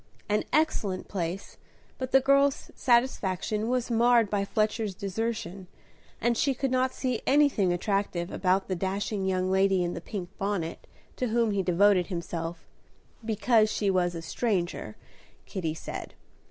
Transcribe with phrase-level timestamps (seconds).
[0.27, 1.57] An excellent place,
[1.99, 5.67] but the girl's satisfaction was marred by Fletcher's desertion,
[6.19, 10.35] and she could not see anything attractive about the dashing young lady in the pink
[10.39, 10.87] bonnet
[11.17, 12.67] to whom he devoted himself,
[13.23, 14.95] "because she was a stranger,"
[15.45, 16.15] Kitty said.